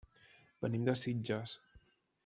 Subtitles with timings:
[0.63, 1.57] Venim de Sitges.